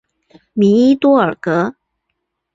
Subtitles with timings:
[0.53, 1.75] 米伊多尔格。